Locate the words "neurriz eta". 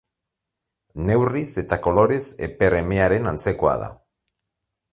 1.09-1.79